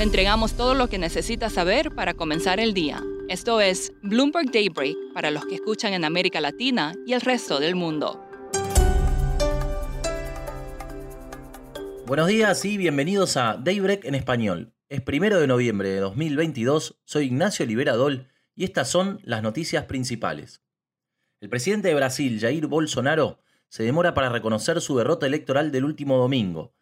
[0.00, 3.02] Le entregamos todo lo que necesita saber para comenzar el día.
[3.28, 7.74] Esto es Bloomberg Daybreak para los que escuchan en América Latina y el resto del
[7.74, 8.18] mundo.
[12.06, 14.72] Buenos días y bienvenidos a Daybreak en español.
[14.88, 18.26] Es primero de noviembre de 2022, soy Ignacio Liberadol
[18.56, 20.62] y estas son las noticias principales.
[21.42, 26.16] El presidente de Brasil, Jair Bolsonaro, se demora para reconocer su derrota electoral del último
[26.16, 26.72] domingo.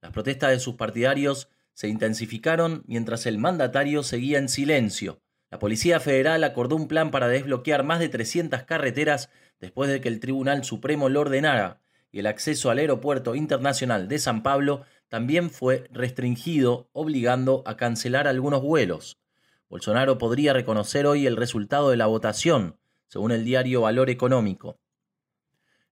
[0.00, 1.48] Las protestas de sus partidarios
[1.78, 5.20] se intensificaron mientras el mandatario seguía en silencio.
[5.48, 10.08] La Policía Federal acordó un plan para desbloquear más de 300 carreteras después de que
[10.08, 15.50] el Tribunal Supremo lo ordenara y el acceso al Aeropuerto Internacional de San Pablo también
[15.50, 19.20] fue restringido, obligando a cancelar algunos vuelos.
[19.68, 24.80] Bolsonaro podría reconocer hoy el resultado de la votación, según el diario Valor Económico.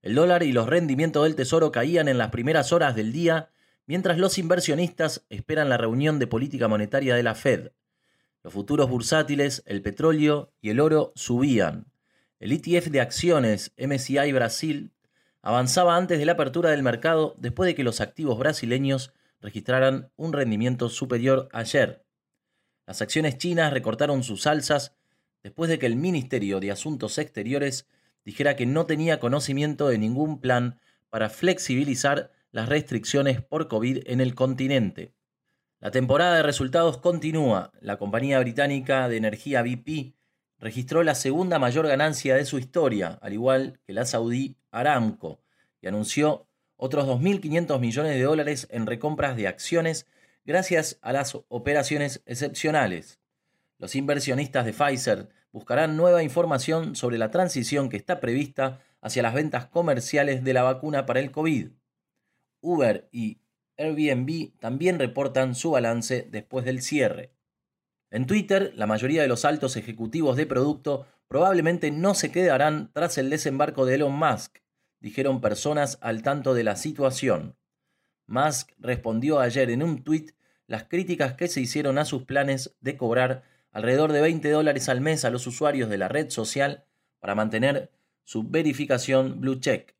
[0.01, 3.51] El dólar y los rendimientos del Tesoro caían en las primeras horas del día,
[3.87, 7.71] mientras los inversionistas esperan la reunión de política monetaria de la Fed.
[8.43, 11.87] Los futuros bursátiles, el petróleo y el oro subían.
[12.39, 14.91] El ETF de acciones MSCI Brasil
[15.41, 20.33] avanzaba antes de la apertura del mercado después de que los activos brasileños registraran un
[20.33, 22.05] rendimiento superior ayer.
[22.85, 24.95] Las acciones chinas recortaron sus alzas
[25.43, 27.87] después de que el Ministerio de Asuntos Exteriores
[28.25, 34.21] dijera que no tenía conocimiento de ningún plan para flexibilizar las restricciones por COVID en
[34.21, 35.13] el continente.
[35.79, 37.71] La temporada de resultados continúa.
[37.81, 40.15] La compañía británica de energía BP
[40.59, 45.41] registró la segunda mayor ganancia de su historia, al igual que la saudí Aramco,
[45.81, 50.07] y anunció otros 2.500 millones de dólares en recompras de acciones
[50.45, 53.19] gracias a las operaciones excepcionales.
[53.77, 59.33] Los inversionistas de Pfizer buscarán nueva información sobre la transición que está prevista hacia las
[59.33, 61.69] ventas comerciales de la vacuna para el COVID.
[62.67, 63.39] Uber y
[63.77, 67.31] Airbnb también reportan su balance después del cierre.
[68.11, 73.17] En Twitter, la mayoría de los altos ejecutivos de producto probablemente no se quedarán tras
[73.17, 74.57] el desembarco de Elon Musk,
[74.99, 77.55] dijeron personas al tanto de la situación.
[78.25, 80.31] Musk respondió ayer en un tuit
[80.67, 84.99] las críticas que se hicieron a sus planes de cobrar alrededor de 20 dólares al
[85.01, 86.85] mes a los usuarios de la red social
[87.19, 87.91] para mantener
[88.23, 89.96] su verificación Blue Check.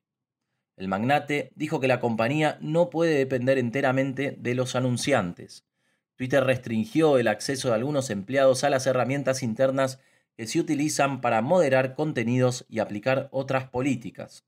[0.78, 5.64] El magnate dijo que la compañía no puede depender enteramente de los anunciantes.
[6.14, 9.98] Twitter restringió el acceso de algunos empleados a las herramientas internas
[10.36, 14.44] que se utilizan para moderar contenidos y aplicar otras políticas.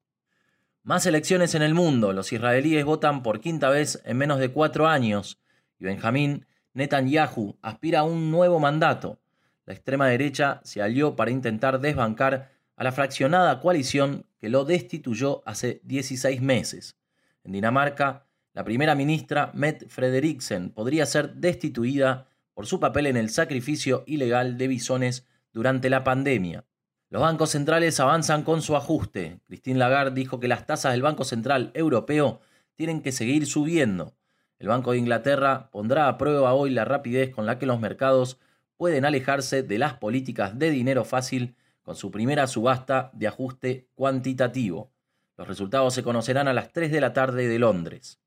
[0.85, 2.13] Más elecciones en el mundo.
[2.13, 5.41] Los israelíes votan por quinta vez en menos de cuatro años
[5.81, 9.19] y Benjamín Netanyahu aspira a un nuevo mandato.
[9.67, 15.43] La extrema derecha se alió para intentar desbancar a la fraccionada coalición que lo destituyó
[15.47, 16.97] hace 16 meses.
[17.45, 23.31] En Dinamarca, la primera ministra Mette Frederiksen podría ser destituida por su papel en el
[23.31, 26.65] sacrificio ilegal de bisones durante la pandemia.
[27.11, 29.41] Los bancos centrales avanzan con su ajuste.
[29.47, 32.41] Christine Lagarde dijo que las tasas del Banco Central Europeo
[32.77, 34.15] tienen que seguir subiendo.
[34.59, 38.39] El Banco de Inglaterra pondrá a prueba hoy la rapidez con la que los mercados
[38.77, 44.93] pueden alejarse de las políticas de dinero fácil con su primera subasta de ajuste cuantitativo.
[45.37, 48.21] Los resultados se conocerán a las 3 de la tarde de Londres.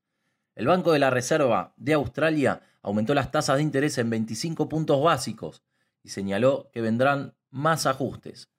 [0.56, 5.02] El Banco de la Reserva de Australia aumentó las tasas de interés en 25 puntos
[5.02, 5.64] básicos
[6.04, 8.50] y señaló que vendrán más ajustes.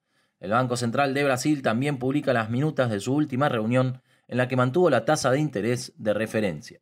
[0.40, 4.48] El Banco Central de Brasil también publica las minutas de su última reunión en la
[4.48, 6.80] que mantuvo la tasa de interés de referencia.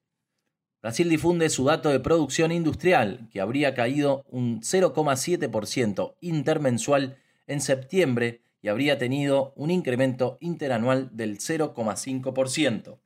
[0.81, 7.19] Brasil difunde su dato de producción industrial, que habría caído un 0,7% intermensual
[7.52, 12.98] en septiembre y habría tenido un incremento interanual del 0,5%.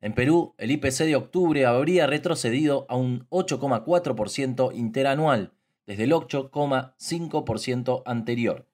[0.00, 5.52] En Perú, el IPC de octubre habría retrocedido a un 8,4% interanual,
[5.86, 8.66] desde el 8,5% anterior.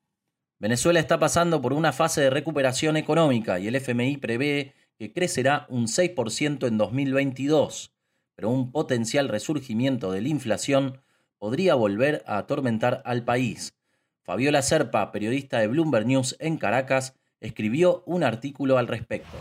[0.59, 5.67] Venezuela está pasando por una fase de recuperación económica y el FMI prevé que crecerá
[5.69, 7.97] un 6% en 2022
[8.37, 11.01] pero un potencial resurgimiento de la inflación
[11.39, 13.73] podría volver a atormentar al país.
[14.27, 19.37] Fabiola Serpa, periodista de Bloomberg News en Caracas, escribió un artículo al respecto.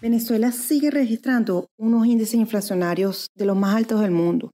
[0.00, 4.52] Venezuela sigue registrando unos índices inflacionarios de los más altos del mundo.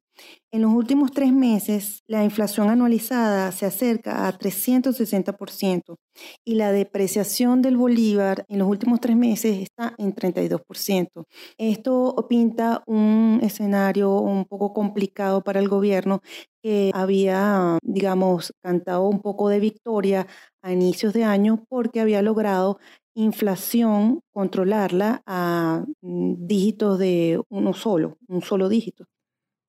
[0.52, 5.96] En los últimos tres meses, la inflación anualizada se acerca a 360%
[6.44, 11.26] y la depreciación del bolívar en los últimos tres meses está en 32%.
[11.56, 16.20] Esto pinta un escenario un poco complicado para el gobierno
[16.62, 20.26] que había, digamos, cantado un poco de victoria
[20.62, 22.78] a inicios de año porque había logrado
[23.14, 29.06] inflación, controlarla a mm, dígitos de uno solo, un solo dígito.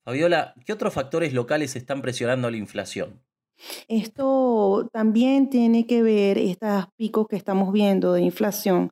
[0.04, 3.22] Fabiola, ¿qué otros factores locales están presionando la inflación?
[3.88, 8.92] Esto también tiene que ver, estos picos que estamos viendo de inflación,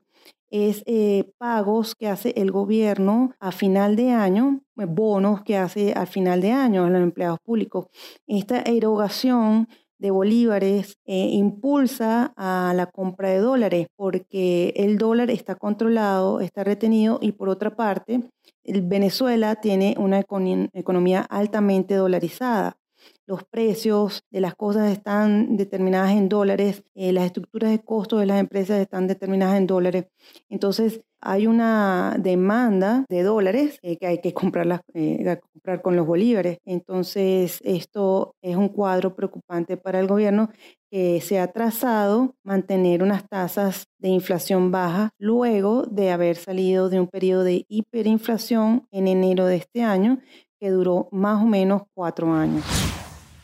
[0.51, 5.93] es eh, pagos que hace el gobierno a final de año, eh, bonos que hace
[5.93, 7.87] al final de año a los empleados públicos.
[8.27, 9.67] Esta erogación
[9.99, 16.63] de bolívares eh, impulsa a la compra de dólares porque el dólar está controlado, está
[16.63, 18.23] retenido y por otra parte,
[18.63, 20.19] Venezuela tiene una
[20.73, 22.77] economía altamente dolarizada
[23.25, 28.25] los precios de las cosas están determinadas en dólares, eh, las estructuras de costo de
[28.25, 30.05] las empresas están determinadas en dólares.
[30.49, 36.07] Entonces, hay una demanda de dólares eh, que hay que comprarlas, eh, comprar con los
[36.07, 36.59] bolívares.
[36.65, 40.49] Entonces, esto es un cuadro preocupante para el gobierno
[40.89, 46.99] que se ha trazado mantener unas tasas de inflación bajas luego de haber salido de
[46.99, 50.19] un periodo de hiperinflación en enero de este año
[50.59, 52.88] que duró más o menos cuatro años.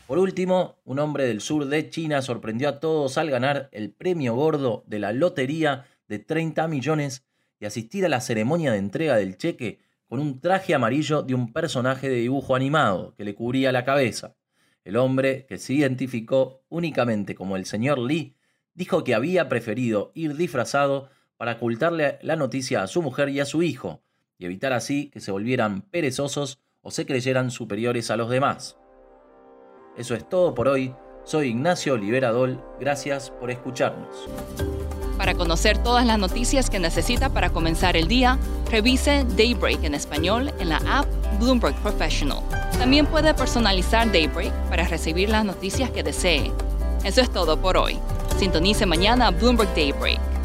[0.06, 4.36] Por último, un hombre del sur de China sorprendió a todos al ganar el premio
[4.36, 7.24] gordo de la lotería de 30 millones
[7.58, 11.52] y asistir a la ceremonia de entrega del cheque con un traje amarillo de un
[11.52, 14.36] personaje de dibujo animado que le cubría la cabeza.
[14.84, 18.36] El hombre, que se identificó únicamente como el señor Lee,
[18.74, 23.44] dijo que había preferido ir disfrazado para ocultarle la noticia a su mujer y a
[23.44, 24.02] su hijo,
[24.38, 28.76] y evitar así que se volvieran perezosos o se creyeran superiores a los demás.
[29.96, 30.94] Eso es todo por hoy.
[31.24, 32.62] Soy Ignacio Liberadol.
[32.78, 34.08] Gracias por escucharnos.
[35.16, 38.38] Para conocer todas las noticias que necesita para comenzar el día,
[38.70, 41.06] revise Daybreak en español en la app
[41.40, 42.40] Bloomberg Professional.
[42.78, 46.52] También puede personalizar Daybreak para recibir las noticias que desee.
[47.02, 47.98] Eso es todo por hoy.
[48.38, 50.35] Sintonice mañana Bloomberg Daybreak